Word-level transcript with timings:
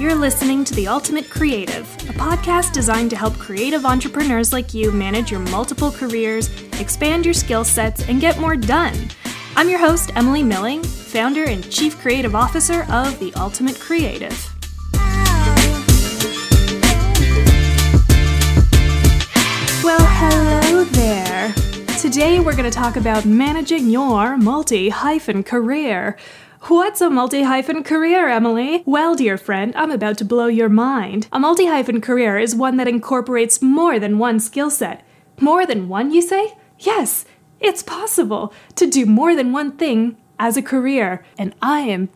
You're 0.00 0.14
listening 0.14 0.64
to 0.64 0.74
The 0.74 0.88
Ultimate 0.88 1.28
Creative, 1.28 1.84
a 2.08 2.14
podcast 2.14 2.72
designed 2.72 3.10
to 3.10 3.16
help 3.16 3.36
creative 3.36 3.84
entrepreneurs 3.84 4.50
like 4.50 4.72
you 4.72 4.92
manage 4.92 5.30
your 5.30 5.40
multiple 5.40 5.90
careers, 5.92 6.48
expand 6.80 7.26
your 7.26 7.34
skill 7.34 7.64
sets, 7.64 8.08
and 8.08 8.18
get 8.18 8.40
more 8.40 8.56
done. 8.56 8.94
I'm 9.56 9.68
your 9.68 9.78
host, 9.78 10.10
Emily 10.16 10.42
Milling, 10.42 10.82
founder 10.82 11.44
and 11.44 11.70
chief 11.70 11.98
creative 11.98 12.34
officer 12.34 12.86
of 12.90 13.18
The 13.18 13.30
Ultimate 13.34 13.78
Creative. 13.78 14.32
Well, 19.84 20.00
hello 20.00 20.84
there. 20.84 21.52
Today 21.98 22.40
we're 22.40 22.56
going 22.56 22.64
to 22.64 22.70
talk 22.70 22.96
about 22.96 23.26
managing 23.26 23.90
your 23.90 24.38
multi 24.38 24.88
hyphen 24.88 25.42
career. 25.42 26.16
What's 26.64 27.00
a 27.00 27.08
multi 27.08 27.42
hyphen 27.42 27.82
career, 27.82 28.28
Emily? 28.28 28.82
Well, 28.84 29.14
dear 29.14 29.38
friend, 29.38 29.72
I'm 29.74 29.90
about 29.90 30.18
to 30.18 30.26
blow 30.26 30.46
your 30.46 30.68
mind. 30.68 31.26
A 31.32 31.40
multi 31.40 31.66
hyphen 31.66 32.02
career 32.02 32.38
is 32.38 32.54
one 32.54 32.76
that 32.76 32.86
incorporates 32.86 33.62
more 33.62 33.98
than 33.98 34.18
one 34.18 34.38
skill 34.38 34.68
set. 34.68 35.02
More 35.40 35.64
than 35.64 35.88
one, 35.88 36.12
you 36.12 36.20
say? 36.20 36.52
Yes, 36.78 37.24
it's 37.60 37.82
possible 37.82 38.52
to 38.76 38.86
do 38.86 39.06
more 39.06 39.34
than 39.34 39.52
one 39.52 39.72
thing 39.72 40.18
as 40.38 40.58
a 40.58 40.62
career, 40.62 41.24
and 41.38 41.54
I 41.62 41.80
am 41.80 42.10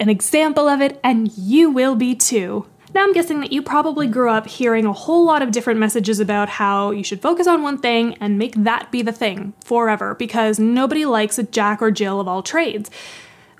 an 0.00 0.08
example 0.08 0.66
of 0.66 0.80
it, 0.80 0.98
and 1.04 1.30
you 1.36 1.70
will 1.70 1.94
be 1.94 2.14
too. 2.14 2.66
Now, 2.94 3.02
I'm 3.02 3.12
guessing 3.12 3.40
that 3.40 3.52
you 3.52 3.60
probably 3.60 4.06
grew 4.06 4.30
up 4.30 4.46
hearing 4.46 4.86
a 4.86 4.92
whole 4.94 5.26
lot 5.26 5.42
of 5.42 5.50
different 5.50 5.78
messages 5.78 6.20
about 6.20 6.48
how 6.48 6.90
you 6.90 7.04
should 7.04 7.20
focus 7.20 7.46
on 7.46 7.62
one 7.62 7.78
thing 7.78 8.16
and 8.18 8.38
make 8.38 8.54
that 8.56 8.90
be 8.90 9.02
the 9.02 9.12
thing 9.12 9.52
forever 9.62 10.14
because 10.14 10.58
nobody 10.58 11.04
likes 11.04 11.38
a 11.38 11.42
Jack 11.42 11.82
or 11.82 11.90
Jill 11.90 12.18
of 12.18 12.26
all 12.26 12.42
trades. 12.42 12.90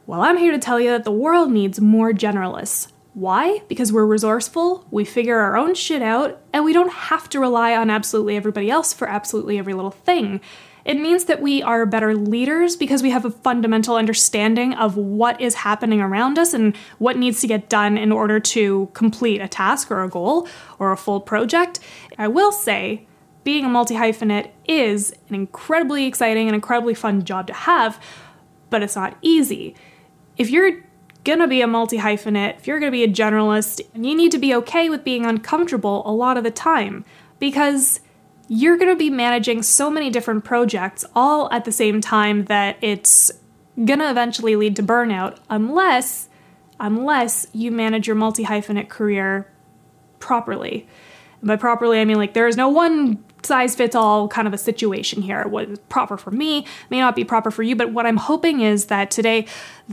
Well, 0.06 0.20
I'm 0.20 0.36
here 0.36 0.52
to 0.52 0.58
tell 0.58 0.78
you 0.78 0.90
that 0.90 1.04
the 1.04 1.10
world 1.10 1.50
needs 1.50 1.80
more 1.80 2.12
generalists. 2.12 2.88
Why? 3.14 3.62
Because 3.68 3.90
we're 3.90 4.04
resourceful, 4.04 4.86
we 4.90 5.06
figure 5.06 5.38
our 5.38 5.56
own 5.56 5.74
shit 5.74 6.02
out, 6.02 6.42
and 6.52 6.62
we 6.62 6.74
don't 6.74 6.92
have 6.92 7.30
to 7.30 7.40
rely 7.40 7.74
on 7.74 7.88
absolutely 7.88 8.36
everybody 8.36 8.70
else 8.70 8.92
for 8.92 9.08
absolutely 9.08 9.56
every 9.56 9.72
little 9.72 9.90
thing. 9.90 10.42
It 10.84 11.00
means 11.00 11.24
that 11.24 11.40
we 11.40 11.62
are 11.62 11.86
better 11.86 12.14
leaders 12.14 12.76
because 12.76 13.02
we 13.02 13.08
have 13.10 13.24
a 13.24 13.30
fundamental 13.30 13.96
understanding 13.96 14.74
of 14.74 14.98
what 14.98 15.40
is 15.40 15.54
happening 15.54 16.02
around 16.02 16.38
us 16.38 16.52
and 16.52 16.76
what 16.98 17.16
needs 17.16 17.40
to 17.40 17.46
get 17.46 17.70
done 17.70 17.96
in 17.96 18.12
order 18.12 18.38
to 18.40 18.90
complete 18.92 19.40
a 19.40 19.48
task 19.48 19.90
or 19.90 20.02
a 20.02 20.10
goal 20.10 20.46
or 20.78 20.92
a 20.92 20.98
full 20.98 21.20
project. 21.20 21.80
I 22.18 22.28
will 22.28 22.52
say, 22.52 23.06
being 23.42 23.64
a 23.64 23.70
multi 23.70 23.94
hyphenate 23.94 24.50
is 24.66 25.14
an 25.30 25.34
incredibly 25.34 26.04
exciting 26.04 26.46
and 26.46 26.54
incredibly 26.54 26.92
fun 26.92 27.24
job 27.24 27.46
to 27.46 27.54
have, 27.54 27.98
but 28.68 28.82
it's 28.82 28.96
not 28.96 29.16
easy 29.22 29.74
if 30.36 30.50
you're 30.50 30.82
gonna 31.24 31.48
be 31.48 31.60
a 31.60 31.66
multi 31.66 31.98
hyphenate, 31.98 32.56
if 32.56 32.66
you're 32.66 32.78
gonna 32.78 32.92
be 32.92 33.04
a 33.04 33.08
generalist, 33.08 33.80
you 33.94 34.14
need 34.14 34.32
to 34.32 34.38
be 34.38 34.54
okay 34.54 34.88
with 34.88 35.04
being 35.04 35.24
uncomfortable 35.24 36.02
a 36.06 36.12
lot 36.12 36.36
of 36.36 36.44
the 36.44 36.50
time 36.50 37.04
because 37.38 38.00
you're 38.48 38.76
gonna 38.76 38.96
be 38.96 39.10
managing 39.10 39.62
so 39.62 39.90
many 39.90 40.10
different 40.10 40.44
projects 40.44 41.04
all 41.14 41.50
at 41.50 41.64
the 41.64 41.72
same 41.72 42.00
time 42.00 42.44
that 42.44 42.76
it's 42.80 43.30
gonna 43.84 44.10
eventually 44.10 44.54
lead 44.54 44.76
to 44.76 44.82
burnout 44.82 45.38
unless 45.50 46.28
unless 46.78 47.46
you 47.52 47.70
manage 47.70 48.06
your 48.06 48.16
multi 48.16 48.44
hyphenate 48.44 48.88
career 48.88 49.50
properly. 50.18 50.86
And 51.40 51.48
by 51.48 51.56
properly, 51.56 52.00
I 52.00 52.04
mean 52.04 52.16
like 52.16 52.34
there 52.34 52.48
is 52.48 52.56
no 52.56 52.68
one 52.68 53.24
size 53.46 53.74
fits 53.74 53.94
all 53.94 54.28
kind 54.28 54.46
of 54.46 54.54
a 54.54 54.58
situation 54.58 55.22
here. 55.22 55.46
What 55.46 55.68
is 55.68 55.78
proper 55.88 56.16
for 56.16 56.30
me 56.30 56.66
may 56.90 57.00
not 57.00 57.16
be 57.16 57.24
proper 57.24 57.50
for 57.50 57.62
you, 57.62 57.76
but 57.76 57.92
what 57.92 58.06
I'm 58.06 58.16
hoping 58.16 58.60
is 58.60 58.86
that 58.86 59.10
today 59.10 59.46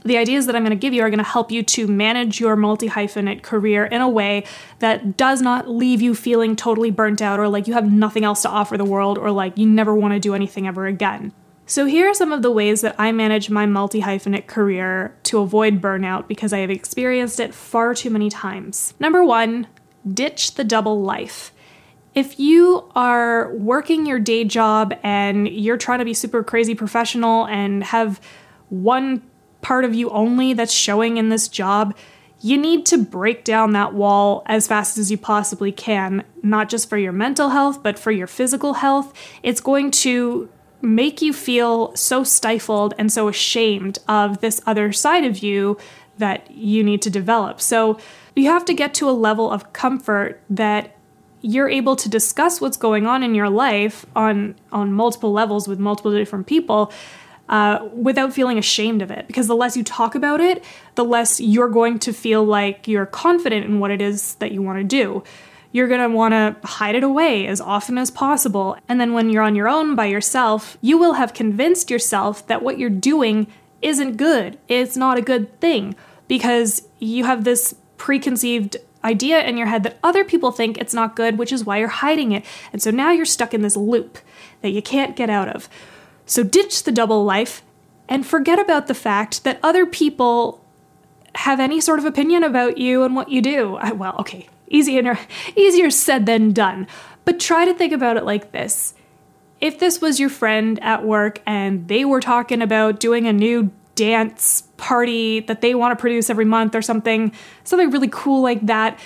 the 0.06 0.18
ideas 0.18 0.46
that 0.46 0.56
I'm 0.56 0.64
going 0.64 0.72
to 0.72 0.76
give 0.76 0.94
you 0.94 1.02
are 1.04 1.10
going 1.10 1.18
to 1.18 1.24
help 1.24 1.52
you 1.52 1.64
to 1.64 1.88
manage 1.88 2.40
your 2.40 2.56
multi 2.56 2.88
hyphenate 2.88 3.44
career 3.44 3.86
in 3.86 4.02
a 4.02 4.10
way 4.10 4.44
that 4.80 5.18
does 5.18 5.42
not 5.42 5.70
leave 5.70 6.02
you 6.02 6.16
feeling 6.16 6.56
totally 6.56 6.92
burnt 6.92 7.22
out 7.22 7.40
or 7.40 7.48
like 7.48 7.68
you 7.68 7.74
have 7.74 7.92
nothing 7.92 8.24
else 8.24 8.42
to 8.44 8.50
offer 8.50 8.78
the 8.78 8.86
world 8.86 9.18
or 9.18 9.32
like 9.32 9.58
you 9.58 9.68
never 9.68 9.94
want 9.94 10.14
to 10.14 10.20
do 10.20 10.34
anything 10.34 10.68
ever 10.68 10.86
again. 10.86 11.34
So, 11.66 11.86
here 11.86 12.10
are 12.10 12.14
some 12.14 12.34
of 12.34 12.42
the 12.42 12.52
ways 12.52 12.82
that 12.82 12.96
I 12.98 13.14
manage 13.14 13.50
my 13.50 13.66
multi 13.66 14.02
hyphenate 14.02 14.48
career 14.48 15.16
to 15.24 15.40
avoid 15.40 15.80
burnout 15.82 16.28
because 16.28 16.52
I 16.52 16.60
have 16.60 16.70
experienced 16.70 17.40
it 17.40 17.54
far 17.54 17.94
too 17.94 18.10
many 18.10 18.30
times. 18.30 18.94
Number 19.00 19.24
one, 19.24 19.68
ditch 20.06 20.56
the 20.56 20.66
double 20.66 21.02
life 21.02 21.54
if 22.14 22.40
you 22.40 22.90
are 22.96 23.54
working 23.54 24.06
your 24.06 24.20
day 24.20 24.44
job 24.44 24.94
and 25.04 25.48
you're 25.48 25.78
trying 25.78 26.00
to 26.00 26.06
be 26.06 26.14
super 26.14 26.44
crazy 26.44 26.76
professional 26.76 27.48
and 27.48 27.84
have 27.84 28.20
one 28.70 29.22
part 29.62 29.86
of 29.86 29.96
you 29.96 30.10
only 30.10 30.54
that's 30.54 30.74
showing 30.74 31.18
in 31.18 31.30
this 31.30 31.48
job, 31.48 31.96
you 32.42 32.58
need 32.58 32.86
to 32.88 32.98
break 32.98 33.44
down 33.44 33.74
that 33.74 33.94
wall 33.94 34.44
as 34.48 34.68
fast 34.68 34.98
as 34.98 35.12
you 35.12 35.18
possibly 35.18 35.72
can, 35.72 36.24
not 36.42 36.70
just 36.70 36.90
for 36.90 36.98
your 36.98 37.12
mental 37.12 37.50
health, 37.50 37.84
but 37.84 38.00
for 38.00 38.12
your 38.12 38.28
physical 38.28 38.74
health. 38.74 39.14
It's 39.44 39.62
going 39.62 39.92
to 39.92 40.50
make 40.82 41.22
you 41.22 41.32
feel 41.32 41.96
so 41.96 42.24
stifled 42.24 42.96
and 42.98 43.12
so 43.12 43.28
ashamed 43.28 44.00
of 44.08 44.42
this 44.42 44.60
other 44.66 44.92
side 44.92 45.24
of 45.24 45.40
you 45.40 45.78
that 46.18 46.50
you 46.52 46.84
need 46.84 47.02
to 47.04 47.10
develop. 47.10 47.62
So 47.62 48.00
you 48.36 48.46
have 48.46 48.66
to 48.66 48.74
get 48.74 48.94
to 48.96 49.10
a 49.10 49.12
level 49.12 49.52
of 49.52 49.72
comfort 49.74 50.42
that 50.50 50.96
you're 51.42 51.70
able 51.70 51.96
to 51.96 52.10
discuss 52.10 52.62
what's 52.62 52.78
going 52.78 53.08
on 53.08 53.24
in 53.24 53.36
your 53.36 53.50
life 53.50 54.06
on 54.16 54.56
on 54.72 54.94
multiple 54.94 55.32
levels 55.32 55.68
with 55.68 55.80
multiple 55.80 56.12
different 56.12 56.48
people 56.48 56.92
uh, 57.50 57.88
without 57.94 58.34
feeling 58.34 58.58
ashamed 58.58 59.02
of 59.02 59.12
it. 59.12 59.28
Because 59.28 59.48
the 59.48 59.56
less 59.56 59.76
you 59.76 59.84
talk 59.84 60.16
about 60.16 60.40
it, 60.40 60.64
the 60.96 61.04
less 61.04 61.40
you're 61.40 61.70
going 61.70 62.00
to 62.00 62.14
feel 62.14 62.44
like 62.44 62.88
you're 62.88 63.06
confident 63.06 63.66
in 63.66 63.80
what 63.80 63.92
it 63.92 64.02
is 64.02 64.36
that 64.36 64.52
you 64.52 64.62
want 64.62 64.80
to 64.80 64.84
do. 64.84 65.24
You're 65.74 65.88
going 65.88 66.02
to 66.02 66.16
want 66.16 66.34
to 66.34 66.56
hide 66.68 66.96
it 66.96 67.04
away 67.04 67.48
as 67.48 67.62
often 67.62 67.98
as 67.98 68.12
possible. 68.12 68.78
And 68.90 69.00
then 69.00 69.14
when 69.14 69.30
you're 69.30 69.44
on 69.44 69.56
your 69.56 69.70
own 69.70 69.96
by 69.96 70.06
yourself, 70.06 70.78
you 70.82 70.98
will 70.98 71.14
have 71.14 71.34
convinced 71.34 71.90
yourself 71.90 72.46
that 72.48 72.62
what 72.62 72.78
you're 72.78 72.90
doing 72.90 73.48
isn't 73.82 74.18
good. 74.18 74.58
It's 74.68 74.98
not 74.98 75.18
a 75.18 75.22
good 75.22 75.60
thing 75.60 75.96
because 76.28 76.88
you 77.00 77.26
have 77.26 77.44
this 77.44 77.76
preconceived 77.98 78.78
idea 79.04 79.44
in 79.44 79.58
your 79.58 79.68
head 79.68 79.84
that 79.84 79.98
other 80.04 80.24
people 80.24 80.52
think 80.52 80.78
it's 80.78 80.94
not 80.94 81.16
good, 81.16 81.38
which 81.38 81.52
is 81.52 81.66
why 81.66 81.78
you're 81.78 81.88
hiding 81.88 82.32
it. 82.32 82.46
And 82.72 82.82
so 82.82 82.92
now 82.92 83.12
you're 83.12 83.26
stuck 83.26 83.54
in 83.54 83.62
this 83.62 83.78
loop 83.78 84.20
that 84.62 84.72
you 84.72 84.82
can't 84.82 85.16
get 85.16 85.30
out 85.30 85.50
of. 85.50 85.68
So 86.26 86.44
ditch 86.44 86.84
the 86.84 86.92
double 86.92 87.24
life 87.24 87.64
and 88.08 88.26
forget 88.26 88.60
about 88.60 88.88
the 88.88 88.94
fact 88.94 89.44
that 89.44 89.60
other 89.64 89.86
people 89.86 90.64
have 91.36 91.60
any 91.60 91.80
sort 91.80 92.00
of 92.00 92.06
opinion 92.06 92.44
about 92.44 92.78
you 92.78 93.04
and 93.04 93.16
what 93.16 93.30
you 93.30 93.42
do. 93.42 93.76
I, 93.78 93.92
well, 93.94 94.16
okay, 94.20 94.48
easier 94.68 95.18
easier 95.56 95.90
said 95.90 96.26
than 96.26 96.52
done. 96.52 96.88
But 97.26 97.40
try 97.40 97.66
to 97.66 97.74
think 97.74 97.94
about 97.94 98.18
it 98.18 98.26
like 98.26 98.52
this. 98.52 98.94
If 99.60 99.80
this 99.80 100.02
was 100.02 100.20
your 100.20 100.30
friend 100.30 100.82
at 100.82 101.06
work 101.06 101.42
and 101.46 101.88
they 101.88 102.04
were 102.04 102.20
talking 102.20 102.62
about 102.62 103.00
doing 103.00 103.28
a 103.28 103.34
new 103.34 103.72
dance 104.02 104.64
party 104.78 105.42
that 105.42 105.62
they 105.62 105.76
want 105.76 105.96
to 105.96 106.02
produce 106.02 106.32
every 106.32 106.44
month 106.44 106.74
or 106.74 106.82
something, 106.82 107.32
something 107.64 107.92
really 107.92 108.10
cool 108.12 108.42
like 108.42 108.66
that, 108.66 109.00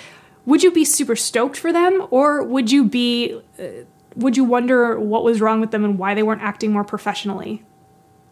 would 0.46 0.62
you 0.62 0.70
be 0.70 0.86
super 0.86 1.14
stoked 1.14 1.58
for 1.58 1.70
them 1.70 2.06
or 2.10 2.42
would 2.42 2.72
you 2.72 2.82
be 2.82 3.38
uh, 3.60 3.84
would 4.14 4.38
you 4.38 4.44
wonder 4.44 4.98
what 4.98 5.22
was 5.22 5.42
wrong 5.42 5.60
with 5.60 5.70
them 5.70 5.84
and 5.84 5.98
why 5.98 6.14
they 6.14 6.22
weren't 6.22 6.40
acting 6.40 6.72
more 6.72 6.84
professionally? 6.84 7.62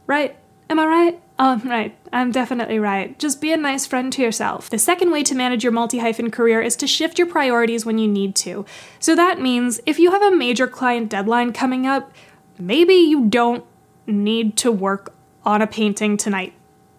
Right? 0.06 0.34
Am 0.70 0.78
I 0.78 0.86
right? 0.86 1.20
Oh, 1.38 1.60
right. 1.66 1.94
I'm 2.10 2.32
definitely 2.32 2.78
right. 2.78 3.18
Just 3.18 3.42
be 3.42 3.52
a 3.52 3.58
nice 3.58 3.84
friend 3.84 4.10
to 4.14 4.22
yourself. 4.22 4.70
The 4.70 4.78
second 4.78 5.10
way 5.10 5.22
to 5.24 5.34
manage 5.34 5.62
your 5.62 5.72
multi 5.72 5.98
hyphen 5.98 6.30
career 6.30 6.62
is 6.62 6.76
to 6.76 6.86
shift 6.86 7.18
your 7.18 7.26
priorities 7.26 7.84
when 7.84 7.98
you 7.98 8.08
need 8.08 8.34
to. 8.36 8.64
So 8.98 9.14
that 9.14 9.38
means 9.38 9.82
if 9.84 9.98
you 9.98 10.12
have 10.12 10.22
a 10.22 10.34
major 10.34 10.66
client 10.66 11.10
deadline 11.10 11.52
coming 11.52 11.86
up, 11.86 12.10
maybe 12.58 12.94
you 12.94 13.26
don't 13.26 13.66
need 14.06 14.56
to 14.58 14.72
work 14.72 15.12
on 15.44 15.62
a 15.62 15.66
painting 15.66 16.16
tonight. 16.16 16.52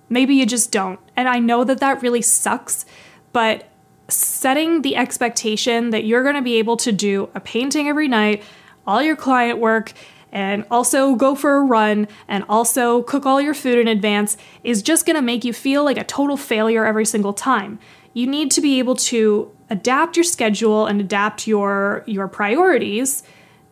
Maybe 0.09 0.35
you 0.35 0.45
just 0.45 0.71
don't. 0.71 0.99
And 1.15 1.27
I 1.27 1.39
know 1.39 1.63
that 1.63 1.79
that 1.79 2.01
really 2.01 2.21
sucks, 2.21 2.85
but 3.33 3.67
setting 4.07 4.81
the 4.81 4.95
expectation 4.95 5.89
that 5.89 6.05
you're 6.05 6.23
going 6.23 6.35
to 6.35 6.41
be 6.41 6.55
able 6.55 6.77
to 6.77 6.91
do 6.91 7.29
a 7.33 7.39
painting 7.39 7.87
every 7.87 8.07
night, 8.07 8.43
all 8.85 9.01
your 9.01 9.15
client 9.15 9.59
work, 9.59 9.93
and 10.31 10.65
also 10.69 11.15
go 11.15 11.33
for 11.33 11.55
a 11.55 11.61
run 11.61 12.07
and 12.27 12.43
also 12.49 13.01
cook 13.03 13.25
all 13.25 13.39
your 13.39 13.53
food 13.53 13.79
in 13.79 13.87
advance 13.87 14.35
is 14.63 14.81
just 14.81 15.05
going 15.05 15.15
to 15.15 15.21
make 15.21 15.45
you 15.45 15.53
feel 15.53 15.83
like 15.83 15.97
a 15.97 16.03
total 16.03 16.35
failure 16.35 16.85
every 16.85 17.05
single 17.05 17.33
time. 17.33 17.79
You 18.13 18.27
need 18.27 18.51
to 18.51 18.61
be 18.61 18.77
able 18.79 18.95
to 18.95 19.51
adapt 19.69 20.17
your 20.17 20.23
schedule 20.23 20.85
and 20.85 20.99
adapt 20.99 21.47
your 21.47 22.03
your 22.05 22.27
priorities 22.27 23.23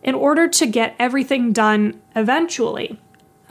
in 0.02 0.14
order 0.14 0.48
to 0.48 0.66
get 0.66 0.94
everything 0.98 1.52
done 1.52 2.00
eventually. 2.16 2.98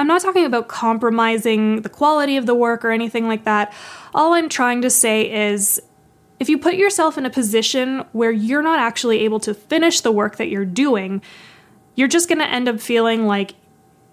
I'm 0.04 0.08
not 0.08 0.22
talking 0.22 0.44
about 0.44 0.68
compromising 0.68 1.82
the 1.82 1.88
quality 1.88 2.36
of 2.36 2.46
the 2.46 2.54
work 2.54 2.84
or 2.84 2.92
anything 2.92 3.26
like 3.26 3.46
that. 3.46 3.74
All 4.14 4.34
I'm 4.34 4.50
trying 4.50 4.82
to 4.82 4.90
say 4.90 5.32
is 5.32 5.82
if 6.42 6.50
you 6.50 6.58
put 6.58 6.76
yourself 6.76 7.18
in 7.18 7.26
a 7.26 7.30
position 7.30 8.04
where 8.12 8.30
you're 8.30 8.62
not 8.62 8.80
actually 8.80 9.20
able 9.20 9.40
to 9.40 9.54
finish 9.54 10.02
the 10.02 10.12
work 10.12 10.36
that 10.36 10.50
you're 10.50 10.66
doing, 10.66 11.22
you're 11.96 12.10
just 12.10 12.28
going 12.28 12.40
to 12.40 12.50
end 12.50 12.68
up 12.68 12.82
feeling 12.82 13.28
like 13.28 13.54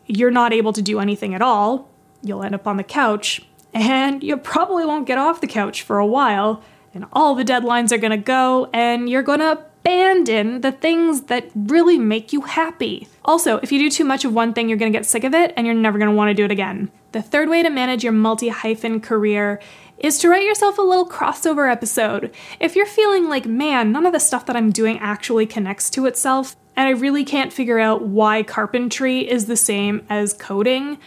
you're 0.07 0.31
not 0.31 0.53
able 0.53 0.73
to 0.75 0.81
do 0.81 1.01
anything 1.01 1.35
at 1.35 1.43
all. 1.43 1.91
You'll 2.23 2.45
end 2.45 2.55
up 2.55 2.69
on 2.69 2.77
the 2.77 2.85
couch, 2.85 3.43
and 3.75 4.23
you 4.23 4.37
probably 4.37 4.87
won't 4.87 5.09
get 5.09 5.19
off 5.19 5.41
the 5.41 5.49
couch 5.49 5.83
for 5.83 5.99
a 5.99 6.07
while. 6.07 6.63
and 6.95 7.05
all 7.13 7.35
the 7.35 7.45
deadlines 7.45 7.91
are 7.91 7.99
going 7.99 8.13
to 8.13 8.17
go, 8.17 8.71
and 8.73 9.11
you're 9.11 9.25
going 9.25 9.41
to 9.41 9.59
abandon 9.83 10.61
the 10.61 10.73
things 10.73 11.23
that 11.23 11.51
really 11.55 11.99
make 11.99 12.33
you 12.33 12.43
happy. 12.43 13.09
Also, 13.25 13.59
if 13.59 13.73
you 13.73 13.79
do 13.79 13.91
too 13.91 14.05
much 14.05 14.25
of 14.25 14.35
one 14.35 14.53
thing, 14.53 14.69
you're 14.69 14.79
to 14.79 14.91
get 14.91 15.07
sick 15.07 15.25
of 15.25 15.35
it 15.35 15.53
and 15.57 15.67
you're 15.67 15.75
never 15.75 15.99
want 16.15 16.29
to 16.29 16.35
do 16.35 16.45
it 16.45 16.51
again. 16.51 16.91
The 17.13 17.23
third 17.23 17.49
way 17.49 17.63
to 17.63 17.71
manage 17.71 18.05
your 18.05 18.13
multi 18.13 18.49
hyphen 18.49 19.01
career 19.01 19.61
is 19.99 20.19
to 20.19 20.29
write 20.29 20.47
yourself 20.47 20.79
a 20.79 20.83
little 20.83 21.09
crossover 21.09 21.71
episode. 21.71 22.33
If 22.59 22.77
you're 22.77 22.87
feeling 22.87 23.29
like, 23.29 23.47
man, 23.47 23.93
none 23.93 24.07
of 24.07 24.13
the 24.13 24.21
stuff 24.21 24.47
that 24.47 24.57
I'm 24.57 24.71
doing 24.71 24.99
actually 24.99 25.47
connects 25.47 25.91
to 25.91 26.07
itself, 26.07 26.57
and 26.77 26.89
I 26.89 26.93
really 26.93 27.25
can't 27.25 27.53
figure 27.53 27.79
out 27.79 28.03
why 28.03 28.43
carpentry 28.43 29.29
is 29.29 29.47
the 29.47 29.57
same 29.57 30.07
as 30.09 30.33
coding, 30.33 30.99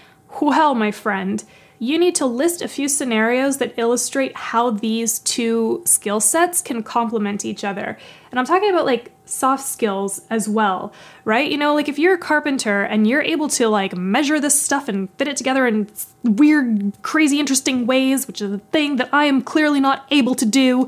well, 0.41 0.75
my 0.75 0.91
friend, 0.91 1.43
you 1.83 1.99
need 1.99 2.15
to 2.15 2.25
list 2.25 2.61
a 2.61 2.67
few 2.69 2.87
scenarios 2.87 3.57
that 3.57 3.73
illustrate 3.77 4.33
how 4.37 4.69
these 4.69 5.19
two 5.19 5.81
skill 5.85 6.21
sets 6.21 6.61
can 6.61 6.81
complement 6.81 7.43
each 7.43 7.65
other. 7.65 7.97
And 8.31 8.39
I'm 8.39 8.45
talking 8.45 8.69
about 8.69 8.85
like 8.85 9.11
soft 9.25 9.67
skills 9.67 10.21
as 10.29 10.47
well, 10.47 10.93
right? 11.25 11.51
You 11.51 11.57
know, 11.57 11.75
like 11.75 11.89
if 11.89 11.99
you're 11.99 12.13
a 12.13 12.17
carpenter 12.17 12.83
and 12.83 13.05
you're 13.05 13.21
able 13.21 13.49
to 13.49 13.67
like 13.67 13.97
measure 13.97 14.39
this 14.39 14.59
stuff 14.59 14.87
and 14.87 15.09
fit 15.17 15.27
it 15.27 15.35
together 15.35 15.67
in 15.67 15.89
weird, 16.23 16.93
crazy, 17.01 17.37
interesting 17.37 17.85
ways, 17.85 18.27
which 18.27 18.41
is 18.41 18.53
a 18.53 18.59
thing 18.59 18.95
that 18.95 19.09
I 19.11 19.25
am 19.25 19.41
clearly 19.41 19.81
not 19.81 20.05
able 20.09 20.35
to 20.35 20.45
do, 20.45 20.87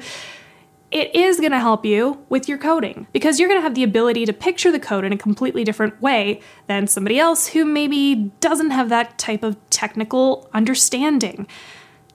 it 0.96 1.14
is 1.14 1.42
going 1.42 1.52
to 1.52 1.60
help 1.60 1.84
you 1.84 2.26
with 2.30 2.48
your 2.48 2.58
coding 2.58 3.06
because 3.12 3.38
you're 3.38 3.50
going 3.50 3.60
to 3.60 3.64
have 3.64 3.76
the 3.76 3.84
ability 3.84 4.26
to 4.26 4.32
picture 4.32 4.72
the 4.72 4.80
code 4.80 5.04
in 5.04 5.12
a 5.12 5.18
completely 5.18 5.66
different 5.66 6.02
way 6.02 6.40
than 6.68 6.88
somebody 6.88 7.20
else 7.20 7.48
who 7.48 7.66
maybe 7.66 8.32
doesn't 8.40 8.72
have 8.72 8.88
that 8.88 9.18
type 9.18 9.44
of 9.44 9.58
technical 9.70 10.50
understanding. 10.54 11.48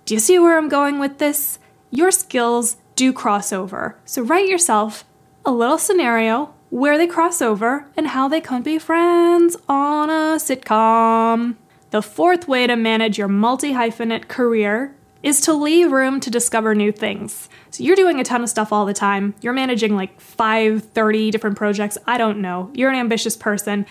Do 0.07 0.15
you 0.15 0.19
see 0.19 0.39
where 0.39 0.57
I'm 0.57 0.71
going 0.71 0.99
with 0.99 1.19
this? 1.19 1.59
Your 1.91 2.11
skills 2.11 2.79
do 2.97 3.13
cross 3.13 3.53
over. 3.53 3.99
So 4.07 4.23
write 4.23 4.49
yourself 4.49 5.05
a 5.45 5.53
little 5.53 5.77
scenario 5.77 6.55
where 6.71 6.97
they 6.97 7.07
cross 7.07 7.43
over 7.43 7.87
and 7.99 8.07
how 8.07 8.29
they 8.29 8.41
can 8.41 8.63
be 8.63 8.79
friends 8.79 9.59
on 9.69 10.09
a 10.09 10.39
sitcom. 10.39 11.57
The 11.91 12.01
fourth 12.01 12.49
way 12.49 12.67
to 12.67 12.77
manage 12.77 13.19
your 13.19 13.29
multi 13.29 13.75
hyphenate 13.75 14.29
career 14.29 14.95
is 15.23 15.41
to 15.43 15.53
leave 15.53 15.93
room 15.93 16.21
to 16.21 16.31
discover 16.31 16.75
new 16.75 16.93
things. 16.93 17.49
So 17.71 17.85
you're 17.85 17.97
doing 17.97 18.21
a 18.21 18.25
ton 18.25 18.43
of 18.43 18.49
stuff 18.49 18.73
all 18.73 18.87
the 18.87 18.95
time. 18.95 19.35
You're 19.41 19.53
managing 19.53 19.95
like 19.95 20.21
5, 20.21 20.83
30 20.83 21.31
different 21.31 21.57
projects. 21.57 21.99
I 22.07 22.19
don't 22.19 22.41
know. 22.41 22.71
You're 22.75 22.91
an 22.91 22.97
ambitious 22.97 23.37
person. 23.37 23.87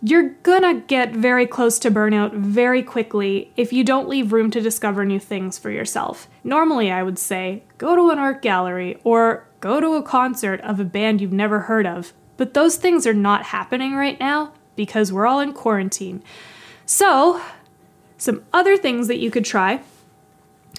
You're 0.00 0.30
gonna 0.44 0.74
get 0.74 1.12
very 1.12 1.46
close 1.46 1.80
to 1.80 1.90
burnout 1.90 2.32
very 2.32 2.84
quickly 2.84 3.52
if 3.56 3.72
you 3.72 3.82
don't 3.82 4.08
leave 4.08 4.32
room 4.32 4.50
to 4.52 4.60
discover 4.60 5.04
new 5.04 5.18
things 5.18 5.58
for 5.58 5.70
yourself. 5.70 6.28
Normally, 6.44 6.90
I 6.92 7.02
would 7.02 7.18
say 7.18 7.64
go 7.78 7.96
to 7.96 8.10
an 8.10 8.18
art 8.18 8.40
gallery 8.40 9.00
or 9.02 9.48
go 9.60 9.80
to 9.80 9.94
a 9.94 10.02
concert 10.02 10.60
of 10.60 10.78
a 10.78 10.84
band 10.84 11.20
you've 11.20 11.32
never 11.32 11.60
heard 11.60 11.84
of. 11.84 12.12
But 12.36 12.54
those 12.54 12.76
things 12.76 13.08
are 13.08 13.14
not 13.14 13.46
happening 13.46 13.96
right 13.96 14.18
now 14.20 14.52
because 14.76 15.12
we're 15.12 15.26
all 15.26 15.40
in 15.40 15.52
quarantine. 15.52 16.22
So, 16.86 17.42
some 18.16 18.44
other 18.52 18.76
things 18.76 19.08
that 19.08 19.18
you 19.18 19.32
could 19.32 19.44
try 19.44 19.80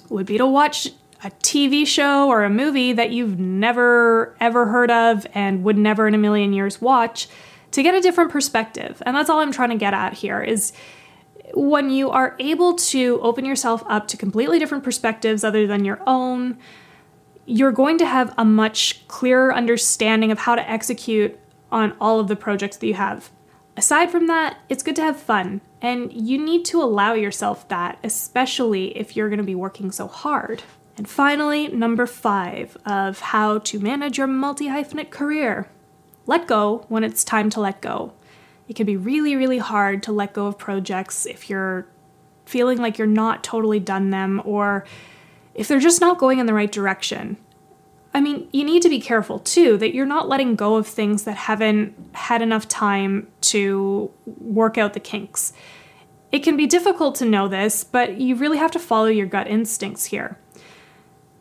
would 0.10 0.26
be 0.26 0.38
to 0.38 0.46
watch 0.46 0.88
a 1.24 1.30
TV 1.32 1.86
show 1.86 2.30
or 2.30 2.44
a 2.44 2.50
movie 2.50 2.94
that 2.94 3.12
you've 3.12 3.38
never 3.40 4.36
ever 4.40 4.68
heard 4.68 4.90
of 4.90 5.28
and 5.34 5.64
would 5.64 5.78
never 5.78 6.08
in 6.08 6.14
a 6.14 6.18
million 6.18 6.54
years 6.54 6.82
watch 6.82 7.28
to 7.72 7.84
get 7.84 7.94
a 7.94 8.02
different 8.02 8.32
perspective. 8.32 9.02
And 9.06 9.16
that's 9.16 9.30
all 9.30 9.40
I'm 9.40 9.52
trying 9.52 9.70
to 9.70 9.76
get 9.76 9.94
at 9.94 10.14
here 10.14 10.42
is 10.42 10.74
when 11.54 11.90
you 11.90 12.10
are 12.10 12.36
able 12.40 12.76
to 12.76 13.20
open 13.22 13.46
yourself 13.46 13.84
up 13.88 14.08
to 14.08 14.18
completely 14.18 14.60
different 14.60 14.84
perspectives 14.84 15.44
other 15.44 15.68
than 15.68 15.84
your 15.84 16.02
own, 16.08 16.58
you're 17.46 17.72
going 17.72 17.98
to 17.98 18.06
have 18.06 18.34
a 18.38 18.46
much 18.46 19.08
clearer 19.08 19.54
understanding 19.54 20.32
of 20.32 20.40
how 20.40 20.56
to 20.56 20.70
execute 20.70 21.38
on 21.72 21.96
all 22.00 22.20
of 22.20 22.28
the 22.28 22.36
projects 22.36 22.78
that 22.78 22.88
you 22.88 22.94
have. 22.94 23.32
Aside 23.76 24.12
from 24.12 24.28
that, 24.28 24.58
it's 24.70 24.84
good 24.84 24.96
to 24.98 25.02
have 25.02 25.20
fun, 25.20 25.62
and 25.82 26.12
you 26.12 26.38
need 26.38 26.66
to 26.66 26.82
allow 26.82 27.14
yourself 27.14 27.68
that, 27.70 28.00
especially 28.04 28.98
if 28.98 29.16
you're 29.16 29.30
going 29.30 29.38
to 29.38 29.44
be 29.44 29.56
working 29.56 29.92
so 29.92 30.08
hard. 30.08 30.64
And 30.98 31.08
finally, 31.08 31.70
number 31.70 32.06
five 32.06 32.76
of 32.86 33.20
how 33.20 33.60
to 33.60 33.80
manage 33.80 34.18
your 34.18 34.28
multi 34.28 34.68
hyphenate 34.68 35.10
career 35.10 35.70
let 36.30 36.46
go 36.46 36.86
when 36.90 37.04
it's 37.04 37.24
time 37.24 37.50
to 37.50 37.60
let 37.60 37.82
go. 37.82 38.14
It 38.68 38.76
can 38.76 38.86
be 38.86 38.96
really, 38.96 39.36
really 39.36 39.58
hard 39.58 40.04
to 40.04 40.12
let 40.12 40.34
go 40.34 40.46
of 40.46 40.60
projects 40.60 41.26
if 41.26 41.50
you're 41.50 41.88
feeling 42.46 42.78
like 42.78 43.00
you're 43.00 43.08
not 43.08 43.44
totally 43.44 43.80
done 43.80 44.12
them 44.12 44.40
or 44.46 44.86
if 45.56 45.68
they're 45.68 45.80
just 45.80 46.02
not 46.02 46.20
going 46.20 46.38
in 46.38 46.46
the 46.46 46.54
right 46.54 46.72
direction. 46.72 47.38
I 48.14 48.22
mean, 48.22 48.50
you 48.52 48.64
need 48.64 48.82
to 48.82 48.90
be 48.90 49.00
careful 49.00 49.40
too 49.40 49.78
that 49.78 49.94
you're 49.94 50.06
not 50.06 50.28
letting 50.28 50.56
go 50.56 50.76
of 50.76 50.88
things 50.88 51.24
that 51.24 51.36
haven't 51.38 51.94
had 52.14 52.42
enough 52.42 52.68
time 52.68 53.28
to 53.42 54.12
work 54.26 54.78
out 54.78 54.94
the 54.94 55.00
kinks. 55.00 55.54
It 56.32 56.40
can 56.40 56.58
be 56.58 56.68
difficult 56.68 57.16
to 57.16 57.26
know 57.26 57.48
this, 57.48 57.84
but 57.84 58.20
you 58.20 58.36
really 58.36 58.58
have 58.58 58.72
to 58.72 58.80
follow 58.80 59.08
your 59.08 59.26
gut 59.26 59.48
instincts 59.48 60.06
here. 60.06 60.38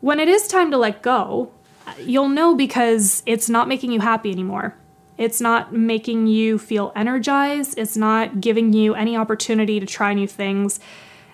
When 0.01 0.19
it 0.19 0.27
is 0.27 0.47
time 0.47 0.71
to 0.71 0.77
let 0.77 1.01
go, 1.01 1.51
you'll 1.99 2.29
know 2.29 2.55
because 2.55 3.23
it's 3.25 3.49
not 3.49 3.67
making 3.67 3.91
you 3.91 3.99
happy 3.99 4.31
anymore. 4.31 4.75
It's 5.17 5.41
not 5.41 5.73
making 5.73 6.27
you 6.27 6.57
feel 6.57 6.93
energized. 6.95 7.77
It's 7.77 7.97
not 7.97 8.39
giving 8.39 8.73
you 8.73 8.95
any 8.95 9.17
opportunity 9.17 9.79
to 9.79 9.85
try 9.85 10.13
new 10.13 10.27
things. 10.27 10.79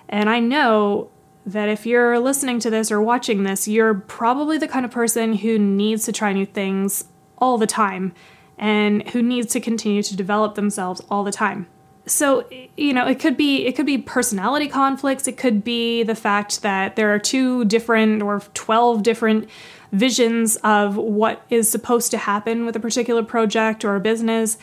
And 0.09 0.29
I 0.29 0.39
know 0.39 1.11
that 1.45 1.69
if 1.69 1.85
you're 1.85 2.19
listening 2.19 2.59
to 2.59 2.69
this 2.69 2.91
or 2.91 3.01
watching 3.01 3.43
this, 3.43 3.67
you're 3.67 3.93
probably 3.93 4.57
the 4.57 4.67
kind 4.67 4.85
of 4.85 4.91
person 4.91 5.33
who 5.33 5.59
needs 5.59 6.05
to 6.05 6.11
try 6.11 6.33
new 6.33 6.45
things 6.45 7.05
all 7.37 7.57
the 7.57 7.67
time 7.67 8.13
and 8.57 9.07
who 9.09 9.21
needs 9.21 9.51
to 9.53 9.59
continue 9.59 10.01
to 10.01 10.15
develop 10.15 10.55
themselves 10.55 11.01
all 11.09 11.23
the 11.23 11.31
time. 11.31 11.67
So, 12.07 12.47
you 12.77 12.93
know, 12.93 13.07
it 13.07 13.19
could 13.19 13.35
be 13.35 13.65
it 13.65 13.75
could 13.75 13.85
be 13.85 13.97
personality 13.97 14.67
conflicts, 14.67 15.27
it 15.27 15.37
could 15.37 15.63
be 15.63 16.03
the 16.03 16.15
fact 16.15 16.61
that 16.61 16.95
there 16.95 17.13
are 17.13 17.19
two 17.19 17.65
different 17.65 18.21
or 18.21 18.41
12 18.53 19.01
different 19.01 19.49
visions 19.91 20.55
of 20.57 20.97
what 20.97 21.43
is 21.49 21.69
supposed 21.69 22.11
to 22.11 22.17
happen 22.17 22.65
with 22.65 22.75
a 22.75 22.79
particular 22.79 23.23
project 23.23 23.83
or 23.83 23.95
a 23.95 23.99
business, 23.99 24.57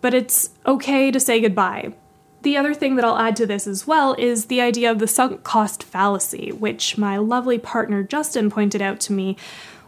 but 0.00 0.12
it's 0.12 0.50
okay 0.66 1.10
to 1.10 1.18
say 1.18 1.40
goodbye 1.40 1.92
the 2.42 2.56
other 2.56 2.72
thing 2.74 2.96
that 2.96 3.04
I'll 3.04 3.18
add 3.18 3.36
to 3.36 3.46
this 3.46 3.66
as 3.66 3.86
well 3.86 4.14
is 4.18 4.46
the 4.46 4.60
idea 4.60 4.90
of 4.90 4.98
the 4.98 5.06
sunk 5.06 5.42
cost 5.44 5.82
fallacy, 5.82 6.52
which 6.52 6.96
my 6.96 7.16
lovely 7.18 7.58
partner 7.58 8.02
Justin 8.02 8.50
pointed 8.50 8.80
out 8.80 9.00
to 9.00 9.12
me 9.12 9.36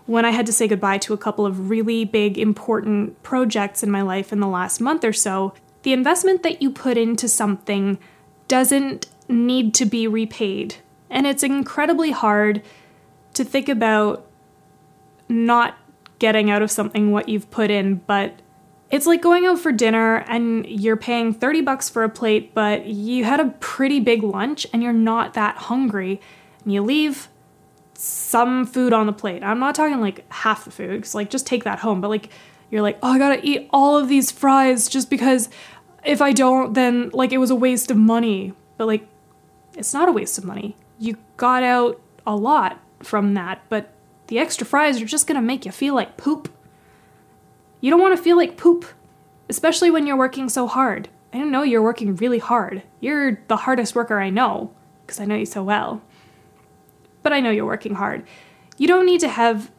when 0.06 0.25
I 0.25 0.30
had 0.30 0.47
to 0.47 0.52
say 0.52 0.68
goodbye 0.68 0.99
to 0.99 1.14
a 1.14 1.18
couple 1.18 1.47
of 1.47 1.71
really 1.71 2.04
big, 2.04 2.37
important 2.37 3.23
projects 3.23 3.82
in 3.82 3.90
my 3.90 4.02
life 4.02 4.32
in 4.32 4.40
the 4.40 4.49
last 4.49 4.80
month 4.80 5.04
or 5.04 5.12
so. 5.12 5.54
The 5.82 5.92
investment 5.92 6.42
that 6.42 6.61
you 6.61 6.71
put 6.71 6.99
into 6.99 7.28
something 7.28 7.99
doesn't 8.49 9.06
need 9.28 9.75
to 9.75 9.87
be 9.87 10.06
repaid. 10.06 10.76
And 11.09 11.26
it's 11.26 11.42
incredibly 11.42 12.11
hard 12.11 12.62
to 13.35 13.44
think 13.44 13.68
about 13.68 14.26
not 15.28 15.78
getting 16.18 16.50
out 16.50 16.62
of 16.62 16.71
something 16.71 17.11
what 17.11 17.28
you've 17.28 17.50
put 17.50 17.71
in, 17.71 17.97
but 18.06 18.35
it's 18.92 19.06
like 19.06 19.22
going 19.22 19.46
out 19.46 19.58
for 19.58 19.72
dinner 19.72 20.16
and 20.28 20.66
you're 20.66 20.99
paying 20.99 21.32
30 21.32 21.62
bucks 21.62 21.88
for 21.88 22.04
a 22.04 22.11
plate, 22.11 22.52
but 22.52 22.84
you 22.84 23.25
had 23.25 23.40
a 23.40 23.46
pretty 23.58 24.00
big 24.00 24.22
lunch 24.22 24.66
and 24.70 24.82
you're 24.82 24.92
not 24.92 25.32
that 25.32 25.56
hungry. 25.56 26.20
And 26.62 26.75
you 26.75 26.82
leave 26.82 27.28
some 27.94 28.66
food 28.66 28.92
on 28.92 29.06
the 29.06 29.12
plate. 29.12 29.42
I'm 29.42 29.58
not 29.58 29.75
talking 29.75 29.99
like 29.99 30.30
half 30.30 30.66
the 30.66 30.70
food, 30.70 30.90
because 30.90 31.14
like 31.14 31.30
just 31.30 31.46
take 31.46 31.64
that 31.64 31.78
home. 31.78 32.02
But 32.02 32.08
like 32.08 32.28
you're 32.70 32.82
like, 32.82 32.99
oh, 33.02 33.12
I 33.12 33.18
gotta 33.18 33.40
eat 33.42 33.66
all 33.72 33.96
of 33.96 34.08
these 34.08 34.30
fries 34.30 34.90
just 34.90 35.08
because 35.08 35.49
if 36.04 36.20
I 36.20 36.32
don't, 36.32 36.75
then 36.75 37.08
like 37.14 37.32
it 37.32 37.38
was 37.38 37.50
a 37.50 37.56
waste 37.56 37.90
of 37.90 37.96
money. 37.96 38.52
But 38.76 38.88
like, 38.88 39.08
it's 39.75 39.94
not 39.94 40.11
a 40.11 40.12
waste 40.12 40.37
of 40.37 40.44
money. 40.44 40.76
You 40.99 41.16
got 41.38 41.62
out 41.62 41.99
a 42.26 42.37
lot 42.37 42.78
from 43.02 43.32
that, 43.34 43.62
but 43.70 43.94
the 44.26 44.38
extra 44.38 44.66
fries 44.66 45.00
are 45.00 45.06
just 45.06 45.26
gonna 45.26 45.40
make 45.40 45.64
you 45.64 45.72
feel 45.72 45.94
like 45.94 46.18
poop. 46.18 46.50
You 47.82 47.90
don't 47.90 48.00
want 48.00 48.16
to 48.16 48.22
feel 48.22 48.36
like 48.36 48.56
poop, 48.56 48.86
especially 49.48 49.90
when 49.90 50.06
you're 50.06 50.16
working 50.16 50.48
so 50.48 50.68
hard. 50.68 51.08
I 51.32 51.38
know 51.38 51.64
you're 51.64 51.82
working 51.82 52.14
really 52.14 52.38
hard. 52.38 52.84
You're 53.00 53.42
the 53.48 53.56
hardest 53.56 53.96
worker 53.96 54.20
I 54.20 54.30
know, 54.30 54.72
because 55.04 55.18
I 55.18 55.24
know 55.24 55.34
you 55.34 55.44
so 55.44 55.64
well. 55.64 56.00
But 57.24 57.32
I 57.32 57.40
know 57.40 57.50
you're 57.50 57.66
working 57.66 57.96
hard. 57.96 58.24
You 58.78 58.86
don't 58.86 59.04
need 59.04 59.20
to 59.20 59.28
have 59.28 59.72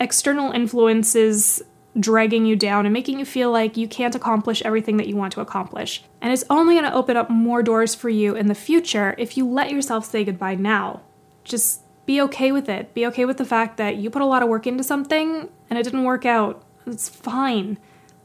external 0.00 0.50
influences 0.50 1.62
dragging 1.98 2.46
you 2.46 2.56
down 2.56 2.84
and 2.84 2.92
making 2.92 3.20
you 3.20 3.24
feel 3.24 3.52
like 3.52 3.76
you 3.76 3.86
can't 3.86 4.16
accomplish 4.16 4.60
everything 4.62 4.96
that 4.96 5.06
you 5.06 5.14
want 5.14 5.32
to 5.34 5.40
accomplish. 5.40 6.02
And 6.20 6.32
it's 6.32 6.44
only 6.50 6.74
going 6.74 6.84
to 6.84 6.94
open 6.94 7.16
up 7.16 7.30
more 7.30 7.62
doors 7.62 7.94
for 7.94 8.10
you 8.10 8.34
in 8.34 8.48
the 8.48 8.56
future 8.56 9.14
if 9.18 9.36
you 9.36 9.48
let 9.48 9.70
yourself 9.70 10.04
say 10.04 10.24
goodbye 10.24 10.56
now. 10.56 11.00
Just 11.44 11.82
be 12.06 12.20
okay 12.22 12.50
with 12.50 12.68
it. 12.68 12.92
Be 12.92 13.06
okay 13.06 13.24
with 13.24 13.36
the 13.36 13.44
fact 13.44 13.76
that 13.76 13.96
you 13.96 14.10
put 14.10 14.22
a 14.22 14.26
lot 14.26 14.42
of 14.42 14.48
work 14.48 14.66
into 14.66 14.82
something 14.82 15.48
and 15.70 15.78
it 15.78 15.84
didn't 15.84 16.04
work 16.04 16.26
out. 16.26 16.64
It's 16.86 17.08
fine 17.08 17.78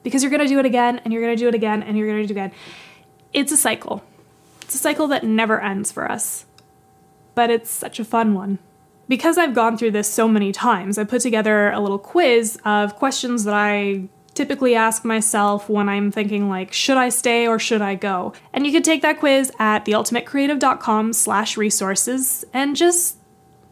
because 0.04 0.24
you're 0.24 0.32
going 0.32 0.42
to 0.42 0.48
do 0.48 0.60
it 0.60 0.66
again 0.66 1.00
and 1.00 1.14
you're 1.14 1.22
going 1.22 1.36
to 1.36 1.40
do 1.40 1.48
it 1.48 1.56
again 1.56 1.84
and 1.84 1.98
you're 1.98 2.08
going 2.08 2.22
to 2.22 2.28
do 2.28 2.32
it 2.32 2.38
again. 2.38 2.52
It's 3.34 3.52
a 3.52 3.58
cycle. 3.58 4.04
It's 4.62 4.76
a 4.76 4.78
cycle 4.78 5.08
that 5.08 5.24
never 5.24 5.62
ends 5.62 5.92
for 5.92 6.10
us. 6.10 6.46
But 7.34 7.50
it's 7.50 7.70
such 7.70 8.00
a 8.00 8.06
fun 8.06 8.34
one 8.34 8.60
because 9.12 9.38
I've 9.38 9.54
gone 9.54 9.78
through 9.78 9.92
this 9.92 10.10
so 10.10 10.26
many 10.30 10.54
times, 10.54 10.98
I 10.98 11.04
put 11.04 11.22
together 11.22 11.70
a 11.72 11.82
little 11.82 12.00
quiz 12.00 12.58
of 12.64 12.96
questions 12.96 13.44
that 13.44 13.54
I 13.54 14.08
typically 14.34 14.74
ask 14.74 15.04
myself 15.04 15.68
when 15.70 15.90
I'm 15.90 16.12
thinking 16.12 16.48
like, 16.48 16.72
should 16.72 16.96
I 16.96 17.10
stay 17.10 17.46
or 17.46 17.60
should 17.60 17.82
I 17.82 17.96
go? 17.96 18.32
And 18.54 18.66
you 18.66 18.72
can 18.72 18.84
take 18.84 19.02
that 19.02 19.20
quiz 19.20 19.52
at 19.60 19.84
theultimatecreative.com 19.84 21.12
slash 21.12 21.58
resources 21.58 22.46
and 22.54 22.74
just 22.74 23.18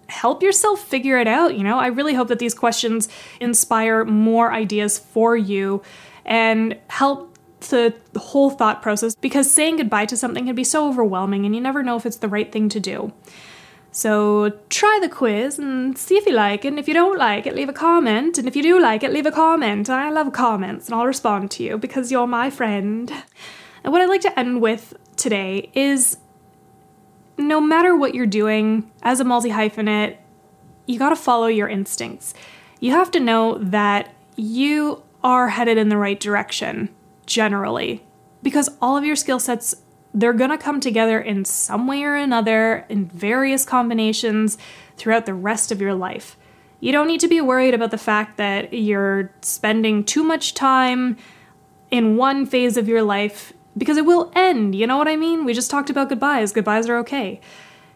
help 0.09 0.43
yourself 0.43 0.81
figure 0.81 1.17
it 1.17 1.27
out. 1.27 1.57
You 1.57 1.63
know, 1.63 1.79
I 1.79 1.87
really 1.87 2.13
hope 2.13 2.27
that 2.27 2.39
these 2.39 2.53
questions 2.53 3.07
inspire 3.39 4.03
more 4.05 4.51
ideas 4.51 4.99
for 4.99 5.37
you 5.37 5.81
and 6.25 6.77
help 6.87 7.37
the 7.69 7.93
whole 8.15 8.49
thought 8.49 8.81
process 8.81 9.15
because 9.15 9.51
saying 9.51 9.77
goodbye 9.77 10.05
to 10.05 10.15
something 10.17 10.45
can 10.45 10.55
be 10.55 10.63
so 10.63 10.87
overwhelming 10.87 11.45
and 11.45 11.53
you 11.53 11.61
never 11.61 11.83
know 11.83 11.97
if 11.97 12.05
it's 12.05 12.17
the 12.17 12.27
right 12.27 12.51
thing 12.51 12.69
to 12.69 12.79
do. 12.79 13.11
So 13.91 14.51
try 14.69 14.99
the 15.01 15.09
quiz 15.09 15.57
and 15.57 15.97
see 15.97 16.15
if 16.15 16.25
you 16.25 16.33
like 16.33 16.63
it. 16.63 16.69
And 16.69 16.79
if 16.79 16.87
you 16.87 16.93
don't 16.93 17.17
like 17.17 17.47
it, 17.47 17.55
leave 17.55 17.69
a 17.69 17.73
comment. 17.73 18.37
And 18.37 18.47
if 18.47 18.55
you 18.55 18.61
do 18.61 18.79
like 18.79 19.03
it, 19.03 19.11
leave 19.11 19.25
a 19.25 19.31
comment. 19.31 19.89
I 19.89 20.09
love 20.09 20.31
comments 20.31 20.87
and 20.87 20.95
I'll 20.95 21.07
respond 21.07 21.51
to 21.51 21.63
you 21.63 21.77
because 21.77 22.11
you're 22.11 22.27
my 22.27 22.49
friend. 22.49 23.11
And 23.83 23.91
what 23.91 24.01
I'd 24.01 24.09
like 24.09 24.21
to 24.21 24.39
end 24.39 24.61
with 24.61 24.93
today 25.15 25.71
is 25.73 26.17
no 27.39 27.61
matter 27.61 27.95
what 27.95 28.13
you're 28.13 28.25
doing 28.25 28.91
as 29.01 29.19
a 29.19 29.23
multi 29.23 29.49
hyphenate, 29.49 30.17
you 30.85 30.99
gotta 30.99 31.15
follow 31.15 31.47
your 31.47 31.67
instincts. 31.67 32.33
You 32.79 32.91
have 32.91 33.11
to 33.11 33.19
know 33.19 33.57
that 33.57 34.13
you 34.35 35.03
are 35.23 35.49
headed 35.49 35.77
in 35.77 35.89
the 35.89 35.97
right 35.97 36.19
direction, 36.19 36.89
generally, 37.25 38.03
because 38.41 38.69
all 38.81 38.95
of 38.95 39.03
your 39.03 39.15
skill 39.15 39.39
sets 39.39 39.75
they're 40.13 40.33
going 40.33 40.49
to 40.49 40.57
come 40.57 40.79
together 40.79 41.19
in 41.19 41.45
some 41.45 41.87
way 41.87 42.03
or 42.03 42.15
another 42.15 42.85
in 42.89 43.05
various 43.05 43.63
combinations 43.63 44.57
throughout 44.97 45.25
the 45.25 45.33
rest 45.33 45.71
of 45.71 45.81
your 45.81 45.93
life. 45.93 46.35
You 46.79 46.91
don't 46.91 47.07
need 47.07 47.19
to 47.19 47.27
be 47.27 47.41
worried 47.41 47.73
about 47.73 47.91
the 47.91 47.97
fact 47.97 48.37
that 48.37 48.73
you're 48.73 49.31
spending 49.41 50.03
too 50.03 50.23
much 50.23 50.53
time 50.53 51.17
in 51.91 52.17
one 52.17 52.45
phase 52.45 52.77
of 52.77 52.87
your 52.87 53.03
life 53.03 53.53
because 53.79 53.97
it 53.97 54.05
will 54.05 54.31
end. 54.35 54.75
You 54.75 54.85
know 54.85 54.97
what 54.97 55.07
I 55.07 55.15
mean? 55.15 55.45
We 55.45 55.53
just 55.53 55.71
talked 55.71 55.89
about 55.89 56.09
goodbyes. 56.09 56.53
Goodbyes 56.53 56.87
are 56.87 56.97
okay. 56.97 57.41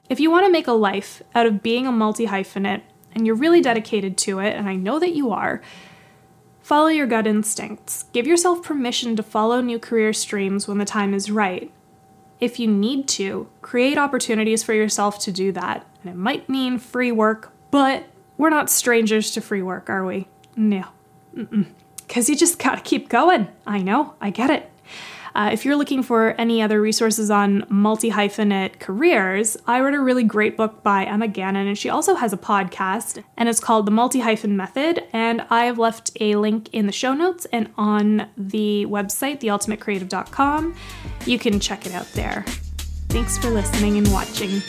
If 0.09 0.19
you 0.19 0.31
want 0.31 0.45
to 0.45 0.51
make 0.51 0.67
a 0.67 0.73
life 0.73 1.21
out 1.35 1.45
of 1.45 1.61
being 1.61 1.85
a 1.85 1.91
multi 1.91 2.25
hyphenate 2.27 2.81
and 3.13 3.27
you're 3.27 3.35
really 3.35 3.61
dedicated 3.61 4.17
to 4.19 4.39
it, 4.39 4.55
and 4.55 4.67
I 4.67 4.75
know 4.75 4.99
that 4.99 5.13
you 5.13 5.31
are, 5.31 5.61
follow 6.61 6.87
your 6.87 7.05
gut 7.05 7.27
instincts. 7.27 8.05
Give 8.13 8.25
yourself 8.25 8.63
permission 8.63 9.15
to 9.15 9.23
follow 9.23 9.61
new 9.61 9.77
career 9.77 10.13
streams 10.13 10.67
when 10.67 10.79
the 10.79 10.85
time 10.85 11.13
is 11.13 11.29
right 11.29 11.71
if 12.43 12.59
you 12.59 12.67
need 12.67 13.07
to, 13.07 13.47
create 13.61 13.97
opportunities 13.97 14.63
for 14.63 14.73
yourself 14.73 15.17
to 15.17 15.31
do 15.31 15.53
that. 15.53 15.87
And 16.03 16.11
it 16.11 16.17
might 16.17 16.49
mean 16.49 16.77
free 16.77 17.11
work, 17.11 17.53
but 17.71 18.03
we're 18.37 18.49
not 18.49 18.69
strangers 18.69 19.31
to 19.31 19.41
free 19.41 19.61
work, 19.61 19.89
are 19.89 20.05
we? 20.05 20.27
No. 20.57 20.83
Because 21.33 22.27
you 22.27 22.35
just 22.35 22.59
gotta 22.59 22.81
keep 22.81 23.07
going. 23.07 23.47
I 23.65 23.77
know, 23.79 24.15
I 24.19 24.29
get 24.29 24.49
it. 24.49 24.69
Uh, 25.35 25.49
if 25.51 25.65
you're 25.65 25.75
looking 25.75 26.03
for 26.03 26.31
any 26.39 26.61
other 26.61 26.79
resources 26.79 27.31
on 27.31 27.65
multi 27.69 28.11
hyphenate 28.11 28.79
careers, 28.79 29.57
I 29.65 29.79
read 29.79 29.93
a 29.95 29.99
really 29.99 30.23
great 30.23 30.55
book 30.55 30.83
by 30.83 31.05
Emma 31.05 31.27
Gannon, 31.27 31.67
and 31.67 31.77
she 31.77 31.89
also 31.89 32.15
has 32.15 32.33
a 32.33 32.37
podcast, 32.37 33.23
and 33.37 33.49
it's 33.49 33.59
called 33.59 33.87
The 33.87 33.91
Multi 33.91 34.19
Hyphen 34.19 34.55
Method. 34.55 35.03
And 35.11 35.45
I 35.49 35.65
have 35.65 35.79
left 35.79 36.11
a 36.19 36.35
link 36.35 36.69
in 36.71 36.85
the 36.85 36.91
show 36.91 37.13
notes 37.13 37.45
and 37.51 37.71
on 37.77 38.29
the 38.37 38.85
website, 38.87 39.41
theultimatecreative.com. 39.41 40.75
You 41.25 41.39
can 41.39 41.59
check 41.59 41.85
it 41.85 41.93
out 41.93 42.07
there. 42.13 42.43
Thanks 43.09 43.37
for 43.37 43.49
listening 43.49 43.97
and 43.97 44.11
watching. 44.11 44.61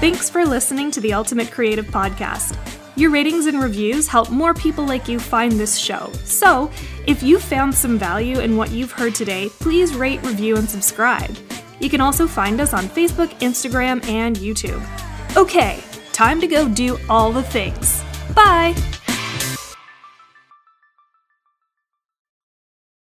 Thanks 0.00 0.30
for 0.30 0.44
listening 0.44 0.90
to 0.92 1.00
the 1.00 1.12
Ultimate 1.12 1.50
Creative 1.50 1.86
Podcast. 1.86 2.77
Your 2.98 3.10
ratings 3.10 3.46
and 3.46 3.62
reviews 3.62 4.08
help 4.08 4.28
more 4.28 4.52
people 4.52 4.84
like 4.84 5.06
you 5.06 5.20
find 5.20 5.52
this 5.52 5.78
show. 5.78 6.10
So, 6.24 6.68
if 7.06 7.22
you 7.22 7.38
found 7.38 7.72
some 7.72 7.96
value 7.96 8.40
in 8.40 8.56
what 8.56 8.72
you've 8.72 8.90
heard 8.90 9.14
today, 9.14 9.50
please 9.60 9.94
rate, 9.94 10.20
review, 10.24 10.56
and 10.56 10.68
subscribe. 10.68 11.30
You 11.78 11.90
can 11.90 12.00
also 12.00 12.26
find 12.26 12.60
us 12.60 12.74
on 12.74 12.86
Facebook, 12.88 13.28
Instagram, 13.38 14.04
and 14.08 14.34
YouTube. 14.34 14.84
Okay, 15.36 15.78
time 16.12 16.40
to 16.40 16.48
go 16.48 16.68
do 16.68 16.98
all 17.08 17.30
the 17.30 17.44
things. 17.44 18.02
Bye! 18.34 18.74